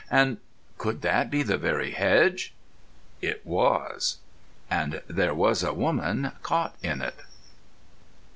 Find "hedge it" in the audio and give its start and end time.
1.91-3.45